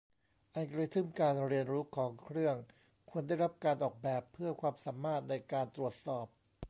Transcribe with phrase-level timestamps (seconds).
[0.55, 2.55] อัลกอริทึมการเรียนรู้ของเครื่อง
[3.09, 6.27] ควรได้รับการออกแบบเพื่อความสามารถในการตรวจสอบ